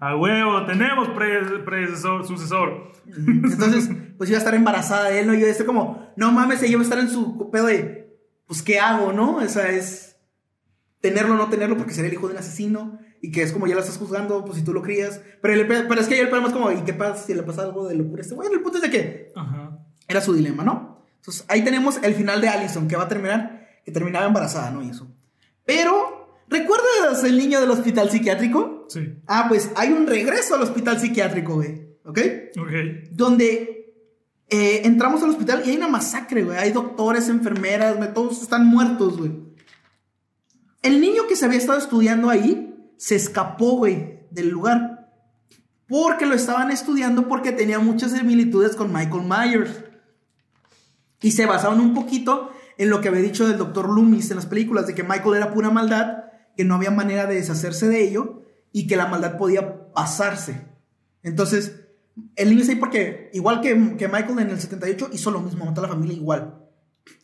[0.00, 2.92] A huevo, tenemos pre- predecesor, sucesor.
[3.07, 5.35] Entonces, pues iba a estar embarazada de él, ¿no?
[5.35, 8.62] Y yo estoy como, no mames, ella va a estar en su pedo de, pues,
[8.62, 9.37] ¿qué hago, no?
[9.37, 10.16] O sea, es...
[11.00, 13.66] tenerlo o no tenerlo porque sería el hijo de un asesino y que es como
[13.66, 15.20] ya lo estás juzgando, pues si tú lo crías.
[15.42, 17.42] Pero, el, pero es que ahí el problema es como, ¿y qué pasa si le
[17.42, 18.35] pasa algo de locura a este?
[18.35, 19.78] Bueno, el punto es de que Ajá.
[20.07, 21.04] era su dilema, ¿no?
[21.16, 24.83] Entonces ahí tenemos el final de Allison, que va a terminar, que terminaba embarazada, ¿no?
[24.83, 25.09] Y eso.
[25.64, 28.87] Pero, ¿recuerdas el niño del hospital psiquiátrico?
[28.88, 29.16] Sí.
[29.26, 31.88] Ah, pues hay un regreso al hospital psiquiátrico, güey.
[32.04, 32.18] ¿Ok?
[32.59, 32.70] Ok.
[33.11, 33.92] Donde
[34.48, 36.57] eh, entramos al hospital y hay una masacre, güey.
[36.57, 39.33] Hay doctores, enfermeras, güey, todos están muertos, güey.
[40.83, 42.67] El niño que se había estado estudiando ahí
[42.99, 45.11] se escapó, güey, del lugar.
[45.87, 49.85] Porque lo estaban estudiando porque tenía muchas similitudes con Michael Myers.
[51.23, 54.47] Y se basaron un poquito en lo que había dicho del doctor Loomis en las
[54.47, 56.25] películas, de que Michael era pura maldad,
[56.57, 60.67] que no había manera de deshacerse de ello y que la maldad podía pasarse.
[61.23, 61.87] Entonces,
[62.37, 65.65] el niño está ahí porque, igual que, que Michael en el 78, hizo lo mismo,
[65.65, 66.67] mató a la familia igual.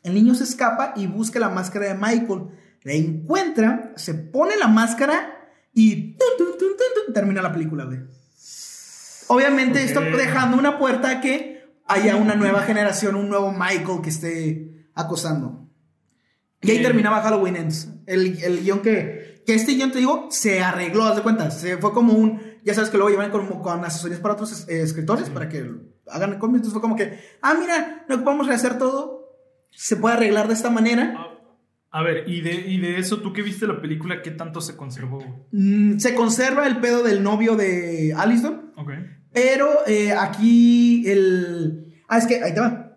[0.02, 2.48] El niño se escapa y busca la máscara de Michael.
[2.82, 5.33] La encuentra, se pone la máscara
[5.74, 8.00] y tun, tun, tun, tun, tun, termina la película, güey.
[9.28, 9.86] Obviamente, Ok.
[9.86, 14.88] esto dejando una puerta a que haya una nueva generación, un nuevo Michael que esté
[14.94, 15.68] acosando.
[16.60, 17.88] Y ahí terminaba Halloween Ends.
[18.06, 21.50] El, el guion que, que este guion, te digo, se arregló, haz de cuenta.
[21.50, 22.40] Se fue como un.
[22.64, 25.70] Ya sabes que luego llevan con, con asesorías para otros eh, escritores para que
[26.08, 26.58] hagan cómics.
[26.58, 29.36] Entonces fue como que, ah, mira, no ocupamos rehacer todo.
[29.70, 31.23] Se puede arreglar de esta manera.
[31.98, 34.76] A- ver, y de, y de eso, tú que viste la película, ¿qué tanto se
[34.76, 35.46] conservó?
[35.52, 38.72] Mm, se conserva el pedo del novio de Allison.
[38.76, 38.90] Ok.
[39.32, 41.94] Pero eh, aquí el.
[42.08, 42.96] Ah, es que ahí te va.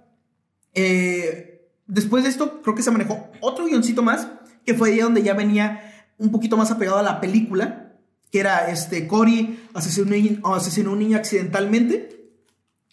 [0.74, 4.28] Eh, después de esto, creo que se manejó otro guioncito más,
[4.66, 7.94] que fue ahí donde ya venía un poquito más apegado a la película,
[8.32, 12.14] que era este Cory asesinó, un niño- asesinó a un niño accidentalmente.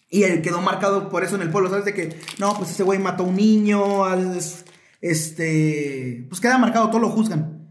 [0.09, 1.85] Y él quedó marcado por eso en el pueblo, ¿sabes?
[1.85, 4.64] De que, no, pues ese güey mató a un niño, es-
[5.09, 7.69] este, pues queda marcado, todo lo juzgan.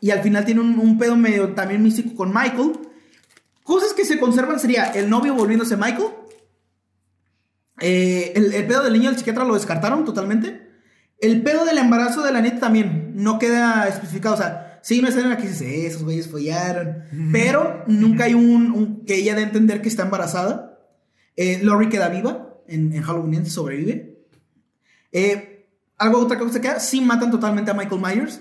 [0.00, 2.72] Y al final tiene un, un pedo medio también místico con Michael.
[3.64, 6.08] Cosas que se conservan sería el novio volviéndose Michael.
[7.80, 10.68] Eh, el, el pedo del niño del psiquiatra lo descartaron totalmente.
[11.18, 14.34] El pedo del embarazo de la neta también no queda especificado.
[14.36, 17.02] O sea, sí hay una escena en la que dices, "Eh, esos güeyes follaron.
[17.32, 20.78] Pero nunca hay un, un- que ella dé a entender que está embarazada.
[21.36, 24.18] Eh, Lori queda viva en, en Halloween sobrevive.
[25.12, 25.49] Eh,
[26.00, 28.40] algo otra cosa que sí matan totalmente a Michael Myers.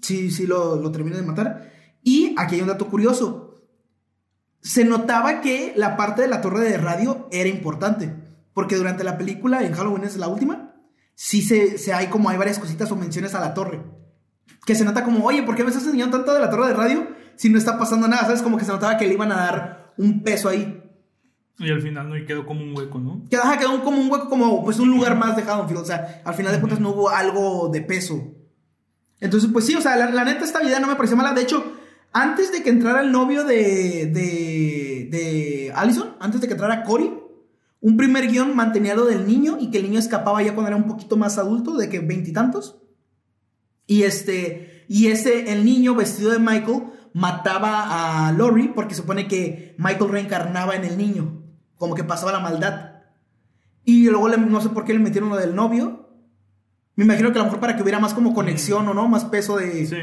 [0.00, 1.72] Sí, sí lo, lo terminan de matar.
[2.02, 3.60] Y aquí hay un dato curioso.
[4.60, 8.14] Se notaba que la parte de la torre de radio era importante.
[8.52, 10.76] Porque durante la película, en Halloween es la última,
[11.16, 13.82] sí se, se hay como hay varias cositas o menciones a la torre.
[14.64, 16.74] Que se nota como, oye, ¿por qué me estás enseñando tanto de la torre de
[16.74, 18.22] radio si no está pasando nada?
[18.22, 18.42] ¿Sabes?
[18.42, 20.83] Como que se notaba que le iban a dar un peso ahí.
[21.58, 23.22] Y al final no y quedó como un hueco, ¿no?
[23.30, 25.82] Que ajá, quedó como un hueco, como pues un lugar más de Haddonfield.
[25.82, 28.34] O sea, al final de cuentas no hubo algo de peso.
[29.20, 31.32] Entonces, pues sí, o sea, la, neta esta idea no me pareció mala.
[31.32, 31.64] De hecho,
[32.12, 37.12] antes de que entrara el novio de, de, de Allison, antes de que entrara Cory,
[37.80, 40.76] un primer guion mantenía lo del niño y que el niño escapaba ya cuando era
[40.76, 42.78] un poquito más adulto, de que veintitantos.
[43.86, 49.74] Y este, y ese, el niño vestido de Michael mataba a Lori porque supone que
[49.78, 51.43] Michael reencarnaba en el niño,
[51.84, 52.92] como que pasaba la maldad.
[53.84, 56.08] Y luego le- no sé por qué le metieron lo del novio.
[56.96, 59.24] Me imagino que a lo mejor para que hubiera más como conexión o no, más
[59.26, 59.84] peso de...
[59.86, 59.96] Sí.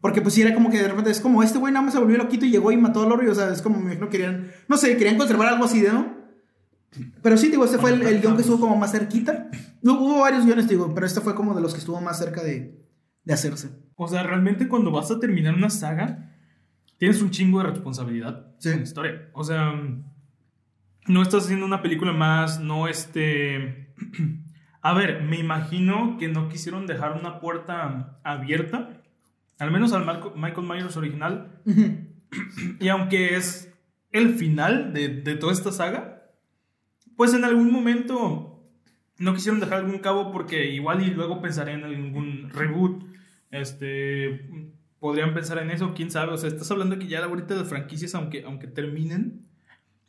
[0.00, 1.98] Porque pues sí era como que de repente es como este güey nada más se
[2.00, 3.28] volvió loquito y llegó y mató a Lori.
[3.28, 5.92] O sea, es como me imagino que querían, no sé, querían conservar algo así de,
[5.92, 6.14] ¿no?
[7.22, 9.50] Pero sí, digo, este fue el, el guion que estuvo como más cerquita.
[9.82, 12.82] Hubo varios guiones, digo, pero este fue como de los que estuvo más cerca de,
[13.24, 13.70] de hacerse.
[13.96, 16.32] O sea, realmente cuando vas a terminar una saga,
[16.98, 18.70] tienes un chingo de responsabilidad Sí.
[18.70, 19.28] en la historia.
[19.34, 19.72] O sea,
[21.08, 23.94] no estás haciendo una película más, no este...
[24.82, 29.02] A ver, me imagino que no quisieron dejar una puerta abierta,
[29.58, 30.04] al menos al
[30.36, 31.60] Michael Myers original,
[32.80, 33.74] y aunque es
[34.12, 36.30] el final de, de toda esta saga,
[37.16, 38.56] pues en algún momento
[39.18, 43.04] no quisieron dejar algún cabo porque igual y luego pensarían en algún reboot.
[43.50, 46.32] Este, podrían pensar en eso, quién sabe.
[46.32, 49.45] O sea, estás hablando que ya ahorita las franquicias, aunque, aunque terminen,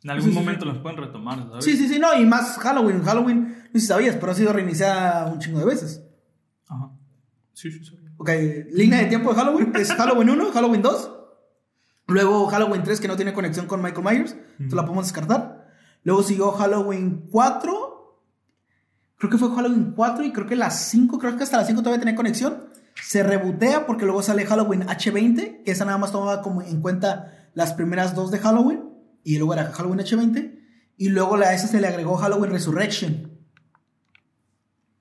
[0.03, 0.67] en algún Sí, momento sí.
[0.71, 1.65] las pueden retomar, ¿sabes?
[1.65, 3.03] Sí, sí, sí, no, y más Halloween.
[3.03, 6.03] Halloween, no sé si sabías, pero ha sido reiniciada un chingo de veces.
[6.67, 6.91] Ajá.
[7.53, 7.97] Sí, sí, sí.
[8.17, 8.29] Ok,
[8.71, 11.11] línea de tiempo de Halloween es Halloween 1, Halloween 2.
[12.07, 14.31] Luego Halloween 3 que no tiene conexión con Michael Myers.
[14.51, 15.67] Entonces la podemos descartar.
[16.03, 17.83] Luego siguió Halloween 4.
[19.17, 21.81] Creo que fue Halloween 4 y creo que las 5, creo que hasta las 5
[21.81, 22.65] todavía tenía conexión.
[23.03, 27.49] Se rebotea porque luego sale Halloween H20, que esa nada más tomaba como en cuenta
[27.53, 28.83] las primeras dos de Halloween.
[29.27, 30.57] Y luego era Halloween H20.
[30.95, 33.29] Y luego a esa se le agregó Halloween Resurrection.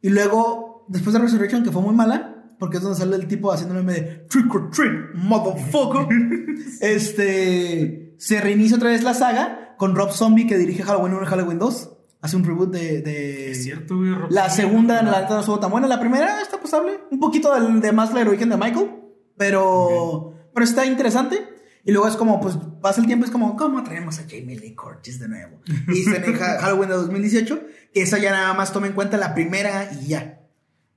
[0.03, 3.53] Y luego, después de Resurrection, que fue muy mala, porque es donde sale el tipo
[3.53, 6.09] haciendo el meme de Trick or Treat, motherfucker.
[6.81, 8.17] este.
[8.19, 11.59] Se reinicia otra vez la saga con Rob Zombie que dirige Halloween 1 y Halloween
[11.61, 11.93] 2.
[12.23, 13.03] Hace un reboot de.
[13.03, 14.13] de- Es cierto, güey.
[14.13, 15.87] Rob La segunda, la neta, no estuvo tan buena.
[15.87, 16.99] La primera está pasable.
[17.13, 18.91] Un poquito de, más la origen de Michael.
[19.37, 20.35] Pero.
[20.53, 21.56] Pero está interesante.
[21.87, 24.75] Y luego es como, pues pasa el tiempo, es como, ¿cómo traemos a Jamie Lee
[24.75, 25.61] Curtis de nuevo?
[25.89, 27.61] Y se Ha- Halloween de 2018,
[27.95, 30.41] que esa ya nada más toma en cuenta la primera y ya.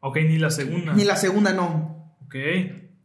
[0.01, 0.93] Ok, ni la segunda.
[0.93, 2.15] Ni la segunda no.
[2.25, 2.35] Ok.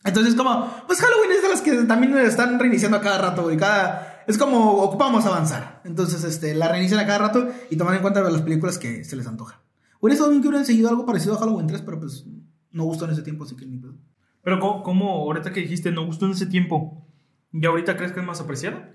[0.04, 3.56] Entonces, como, pues Halloween es de las que también están reiniciando a cada rato, güey.
[3.56, 5.82] Cada, es como, ocupamos avanzar.
[5.84, 9.14] Entonces, este, la reinician a cada rato y toman en cuenta las películas que se
[9.16, 9.60] les antoja.
[10.00, 12.24] Hubiera estado bien que hubieran seguido algo parecido a Halloween 3, pero pues
[12.72, 13.94] no gustó en ese tiempo, así que ni pedo.
[14.42, 17.06] Pero ¿cómo, cómo ahorita que dijiste no gustó en ese tiempo?
[17.54, 18.90] ¿Y ahorita crees que es más apreciada?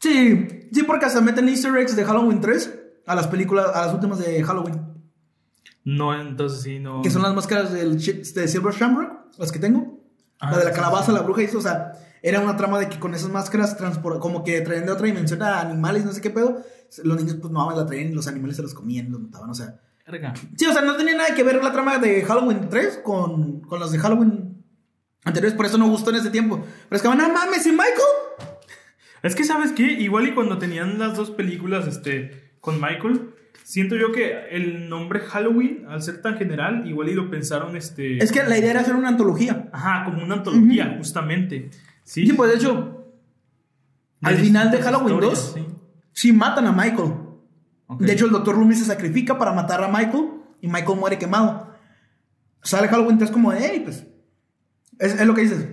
[0.00, 3.94] Sí, sí, porque hasta meten easter eggs de Halloween 3 a las películas, a las
[3.94, 4.80] últimas de Halloween.
[5.84, 7.02] No, entonces sí, no.
[7.02, 10.00] Que son las máscaras del, de Silver Shamrock, las que tengo.
[10.40, 11.12] Ah, la de la calabaza, sí.
[11.12, 11.92] la bruja y eso, o sea,
[12.22, 13.76] era una trama de que con esas máscaras
[14.18, 16.62] como que traían de otra dimensión a animales, no sé qué pedo.
[17.02, 19.54] Los niños pues no la traían y los animales se los comían, los mataban, o
[19.54, 19.78] sea.
[20.56, 23.78] Sí, o sea, no tenía nada que ver la trama de Halloween 3 con, con
[23.78, 24.53] las de Halloween
[25.24, 26.64] anteriores, por eso no gustó en ese tiempo.
[26.88, 28.48] Pero es que, no mames, ¿y Michael?
[29.22, 29.84] Es que, ¿sabes qué?
[29.84, 33.30] Igual y cuando tenían las dos películas este, con Michael,
[33.62, 38.22] siento yo que el nombre Halloween, al ser tan general, igual y lo pensaron este...
[38.22, 39.70] Es que la idea era hacer una antología.
[39.72, 41.70] Ajá, como una antología, justamente.
[42.04, 43.06] Sí, Sí, pues de hecho,
[44.20, 45.66] De al final de Halloween historias, 2, sí.
[46.12, 47.14] sí matan a Michael.
[47.98, 50.28] De hecho, el doctor Loomis se sacrifica para matar a Michael
[50.60, 51.74] y Michael muere quemado.
[52.62, 54.06] Sale Halloween 3 como de, hey, pues.
[54.98, 55.66] Es, es lo que dices.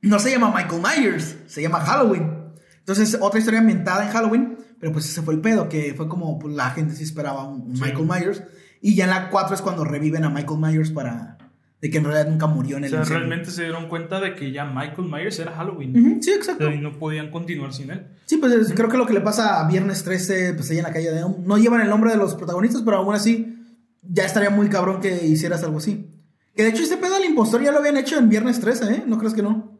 [0.00, 2.30] No se llama Michael Myers, se llama Halloween.
[2.78, 6.38] Entonces, otra historia ambientada en Halloween, pero pues ese fue el pedo, que fue como
[6.38, 7.82] pues, la gente sí esperaba un, un Sí.
[7.82, 8.42] Michael Myers.
[8.80, 11.38] Y ya en la 4 es cuando reviven a Michael Myers para.
[11.80, 13.18] de que en realidad nunca murió en O el sea, incendio.
[13.26, 16.20] realmente se dieron cuenta de que ya Michael Myers era Halloween.
[16.22, 16.64] Sí, O exacto.
[16.66, 18.06] sea, y no podían continuar sin él.
[18.26, 20.84] Sí, pues es- creo que lo que le pasa a Viernes 13, pues ahí en
[20.84, 23.58] la calle de no llevan el nombre de los protagonistas, pero aún así
[24.02, 26.08] ya estaría muy cabrón que hicieras algo así.
[26.54, 29.04] Que de hecho este pedo del impostor ya lo habían hecho en Viernes 13, ¿eh?
[29.06, 29.78] ¿No crees que no?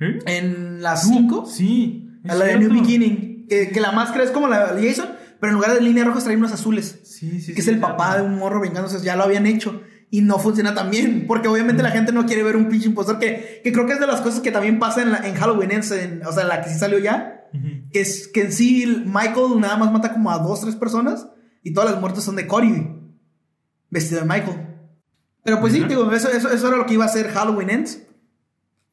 [0.00, 0.18] ¿Eh?
[0.26, 2.08] En las 5, Sí.
[2.28, 2.70] a la de New.
[2.80, 5.08] Beginning, que, que la máscara es como la de Jason,
[5.40, 8.16] pero en lugar de líneas rojas trae unos azules, Sí, sí, que es el papá
[8.16, 9.82] de un morro vengándose, ya lo habían hecho.
[10.12, 13.18] Y no funciona tan bien, porque obviamente la gente no quiere ver un pinche impostor,
[13.20, 15.70] que, que creo que es de las cosas que también pasa en, la- en Halloween,
[15.70, 17.46] Ends, en- o sea, la que sí salió ya,
[17.92, 21.26] que es que en sí Michael nada más mata como a dos, tres personas
[21.62, 22.88] y todas las muertes son de Cory
[23.88, 24.66] vestido de Michael.
[25.50, 28.06] Pero pues sí, digo, eso, eso, eso era lo que iba a ser Halloween Ends.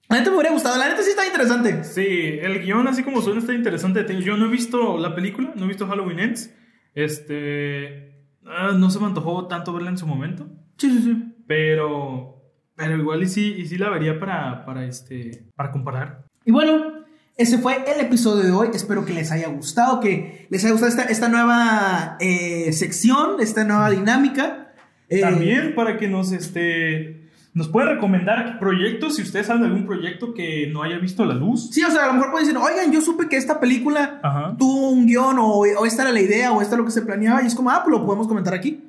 [0.10, 1.84] La neta me hubiera gustado, la neta sí está interesante.
[1.84, 2.06] Sí,
[2.42, 4.04] el guion, así como suena, está interesante.
[4.04, 6.50] Te- Yo no he visto la película, no he visto Halloween Ends.
[6.96, 8.24] Este.
[8.46, 10.48] ah, no se me antojó tanto verla en su momento.
[10.78, 11.36] Sí, sí, sí.
[11.48, 12.34] Pero.
[12.76, 16.26] Pero igual y sí, y sí la vería para, para, este, para comparar.
[16.46, 17.04] Y bueno,
[17.36, 18.70] ese fue el episodio de hoy.
[18.74, 23.64] Espero que les haya gustado, que les haya gustado esta, esta nueva eh, sección, esta
[23.64, 24.67] nueva dinámica.
[25.10, 29.86] Eh, También para que nos, este, nos pueda recomendar proyectos, si ustedes saben de algún
[29.86, 31.70] proyecto que no haya visto la luz.
[31.72, 34.56] Sí, o sea, a lo mejor pueden decir, oigan, yo supe que esta película Ajá.
[34.58, 37.02] tuvo un guion o, o esta era la idea o esta es lo que se
[37.04, 38.84] planeaba y es como, ah, pues lo podemos comentar aquí.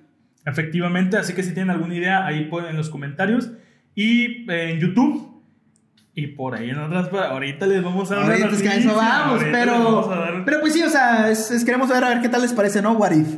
[0.44, 3.50] Efectivamente, así que si tienen alguna idea, ahí ponen en los comentarios.
[3.94, 5.28] Y eh, en YouTube.
[6.14, 7.12] Y por ahí en otras.
[7.12, 8.24] Ahorita les vamos a dar.
[8.24, 11.30] una Ahorita es que eso vamos, les vamos pero, dar- pero pues sí, o sea,
[11.30, 12.92] es, es- queremos ver a ver qué tal les parece, ¿no?
[12.92, 13.28] What if.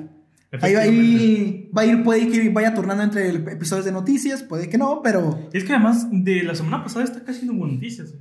[0.61, 4.69] Ahí va, ahí va a ir, puede que vaya turnando entre episodios de noticias, puede
[4.69, 8.15] que no, pero es que además de la semana pasada está casi no hubo noticias.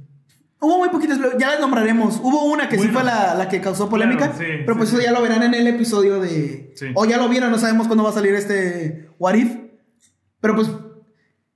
[0.62, 2.20] hubo muy poquitas, ya las nombraremos.
[2.22, 4.96] Hubo una que sí fue la, la que causó polémica, Claro, sí, pero pues sí.
[4.98, 6.72] eso ya lo verán en el episodio de...
[6.76, 6.88] Sí.
[6.94, 9.56] O ya lo vieron, no sabemos cuándo va a salir este What if.
[10.42, 10.70] Pero pues,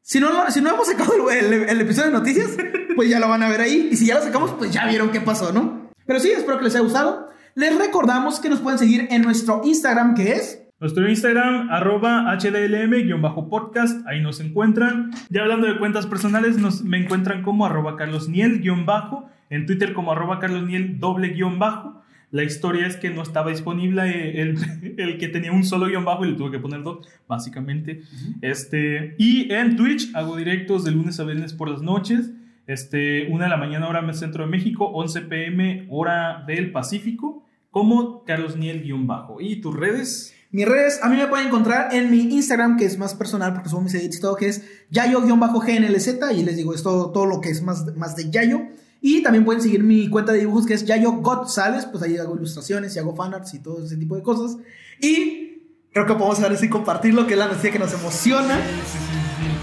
[0.02, 2.50] si no, si no hemos sacado el, el- el episodio de noticias,
[2.96, 3.90] pues ya lo van a ver ahí.
[3.92, 5.92] Y si ya lo sacamos, pues ya vieron qué pasó, ¿no?
[6.08, 7.30] Pero sí, espero que les haya gustado.
[7.56, 10.63] Les recordamos que nos pueden seguir en nuestro Instagram, que es...
[10.84, 15.12] Nuestro Instagram, arroba HDLM-podcast, ahí nos encuentran.
[15.30, 20.40] Ya hablando de cuentas personales, nos, me encuentran como arroba carlosniel-bajo, en Twitter como arroba
[20.40, 22.02] carlosniel doble guion bajo.
[22.32, 24.58] La historia es que no estaba disponible eh, el,
[24.98, 28.02] el que tenía un solo guion bajo y le tuve que poner dos, básicamente.
[28.42, 32.34] este, y en Twitch hago directos de lunes a viernes por las noches.
[32.68, 38.26] Este, una de la mañana hora centro de México, 11 pm hora del Pacífico, como
[38.26, 39.40] carlosniel-bajo.
[39.40, 40.33] ¿Y tus redes?
[40.54, 43.70] Mis redes, a mí me pueden encontrar en mi Instagram, que es más personal porque
[43.70, 44.62] subo mis edits y todo, que es
[44.92, 48.62] yayo-gnlz, y les digo, es todo, todo lo que es más, más de yayo.
[49.02, 52.36] Y también pueden seguir mi cuenta de dibujos, que es yayo González, pues ahí hago
[52.36, 54.58] ilustraciones y hago fanarts y todo ese tipo de cosas.
[55.02, 58.60] Y creo que podemos ahora sí compartir lo que es la noticia que nos emociona.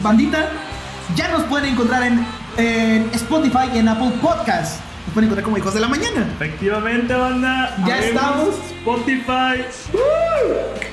[0.03, 0.51] Bandita,
[1.15, 2.27] Ya nos pueden encontrar en,
[2.57, 4.90] en Spotify y en Apple Podcast.
[5.07, 6.29] Nos pueden encontrar como Hijos de la Mañana.
[6.37, 7.75] Efectivamente, banda.
[7.87, 8.55] Ya Habemos estamos.
[8.79, 9.65] Spotify.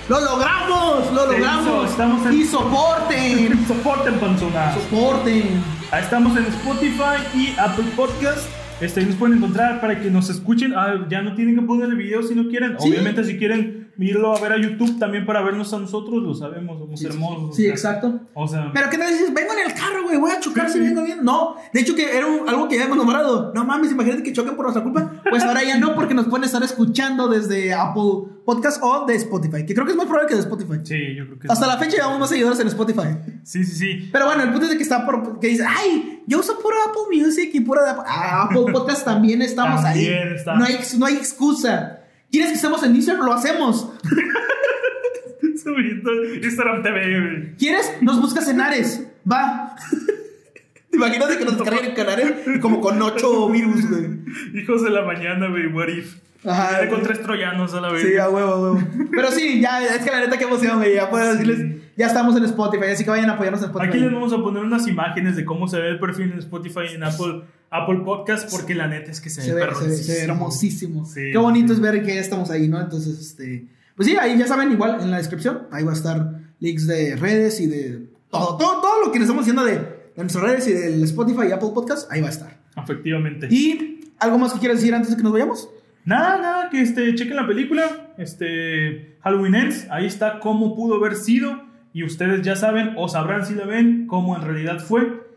[0.09, 1.11] ¡Lo logramos!
[1.13, 1.63] ¡Lo Se logramos!
[1.65, 3.65] hizo, estamos en- Y soporten.
[3.67, 4.73] Soporten, panzona.
[4.73, 5.63] soporten.
[5.91, 8.39] Ahí estamos en Spotify y Apple Podcast.
[8.79, 10.73] Este, ahí nos pueden encontrar para que nos escuchen.
[10.75, 12.75] Ah, ya no tienen que poner el video si no quieren.
[12.79, 12.89] Sí.
[12.89, 16.77] Obviamente, si quieren irlo a ver a YouTube también para vernos a nosotros, lo sabemos,
[16.77, 17.55] somos hermosos.
[17.55, 18.19] Sí, exacto.
[18.35, 19.33] O sea, Pero ¿qué tal dices?
[19.33, 21.23] Vengo en el carro, güey, voy a chocar si vengo bien.
[21.23, 23.51] No, de hecho que era un- algo que ya hemos nombrado.
[23.55, 25.13] No mames, imagínate que choquen por nuestra culpa.
[25.27, 28.03] Pues ahora ya no, porque nos pueden estar escuchando desde Apple
[28.47, 29.65] Podcast o de Spotify.
[29.65, 30.79] Que creo que es más probable que de Spotify.
[30.81, 33.09] sí, yo creo que Hasta la fecha llevamos más seguidores en Spotify.
[33.43, 34.09] Sí, sí, sí.
[34.09, 35.37] Pero bueno, el punto es de que está por.
[35.41, 38.03] que dice, ay, yo uso puro Apple Music y puro Apple.
[38.07, 40.33] Ah, Apple Podcast también estamos También ahí.
[40.33, 40.55] está.
[40.55, 41.99] No, hay, no hay excusa.
[42.31, 43.25] ¿Quieres que estemos en Instagram?
[43.25, 43.91] Lo hacemos.
[45.61, 47.55] Subiendo Instagram TV, güey.
[47.57, 47.91] ¿Quieres?
[48.01, 49.03] Nos buscas en Ares.
[49.29, 49.75] Va.
[50.93, 52.31] Imagínate que nos descarguen en Canarias
[52.61, 54.19] como con ocho virus, güey.
[54.55, 55.67] Hijos de la mañana, güey.
[55.67, 56.15] What if?
[56.45, 56.87] Ajá.
[56.89, 58.03] Con tres troyanos a la vez.
[58.03, 58.79] Sí, a huevo, a huevo.
[59.11, 60.95] Pero sí, ya, es que la neta, qué emoción, güey.
[60.95, 63.89] Ya puedo decirles, ya estamos en Spotify, así que vayan a apoyarnos en Spotify.
[63.89, 66.81] Aquí les vamos a poner unas imágenes de cómo se ve el perfil en Spotify
[66.91, 69.95] y en Apple, Apple Podcast, porque la neta es que se, se ve se ve,
[69.95, 71.05] se ve hermosísimo.
[71.05, 71.31] Sí.
[71.31, 72.79] Qué bonito es ver que ya estamos ahí, ¿no?
[72.79, 73.65] Entonces, este.
[73.95, 77.15] Pues sí, ahí ya saben, igual en la descripción, ahí va a estar links de
[77.15, 80.67] redes y de todo, todo, todo lo que les estamos diciendo de, de nuestras redes
[80.67, 82.57] y del Spotify y Apple Podcast, ahí va a estar.
[82.75, 83.47] Efectivamente.
[83.49, 85.67] ¿Y algo más que quieras decir antes de que nos vayamos?
[86.07, 91.15] Nada, nada, que este, chequen la película, este, Halloween Ends, ahí está cómo pudo haber
[91.15, 95.27] sido, y ustedes ya saben, o sabrán si la ven, cómo en realidad fue.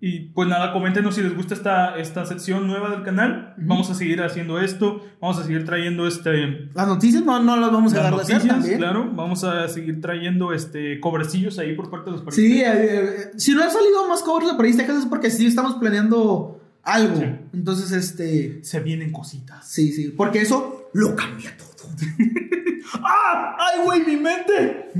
[0.00, 3.54] Y pues nada, coméntenos si les gusta esta, esta sección nueva del canal.
[3.56, 7.70] Vamos a seguir haciendo esto, vamos a seguir trayendo este, Las noticias no, no las
[7.70, 8.78] vamos a las noticias, también.
[8.78, 9.08] claro.
[9.14, 12.44] Vamos a seguir trayendo este cobrecillos ahí por parte de los paristas.
[12.44, 15.76] Sí, eh, eh, si no han salido más covers de Texas es porque sí estamos
[15.76, 16.55] planeando
[16.86, 17.20] algo.
[17.20, 17.26] Sí.
[17.52, 18.64] Entonces, este.
[18.64, 19.68] Se vienen cositas.
[19.68, 20.14] Sí, sí.
[20.16, 21.90] Porque eso lo cambia todo.
[23.02, 23.56] ¡Ah!
[23.58, 24.90] ¡Ay, güey, mi mente!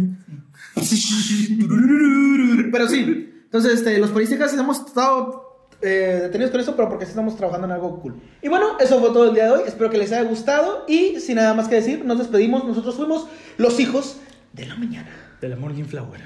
[2.72, 3.32] Pero sí.
[3.44, 5.46] Entonces, este, los Texas hemos estado
[5.80, 8.20] eh, detenidos con eso, pero porque sí estamos trabajando en algo cool.
[8.42, 9.62] Y bueno, eso fue todo el día de hoy.
[9.66, 10.84] Espero que les haya gustado.
[10.88, 12.64] Y sin nada más que decir, nos despedimos.
[12.64, 14.18] Nosotros fuimos los hijos
[14.52, 15.08] de la mañana.
[15.40, 16.20] De la Morning Flower.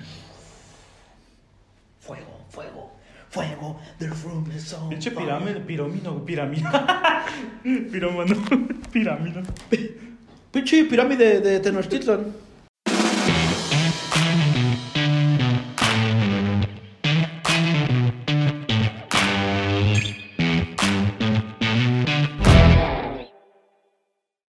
[2.01, 2.90] Fuego, fuego,
[3.31, 3.79] fuego.
[3.99, 6.65] The room is on Pinche pirámide, pirómino, pirámide.
[7.93, 8.35] Pirómano,
[8.93, 9.43] pirámide.
[10.51, 12.35] Pinche pirámide de Tenochtitlan.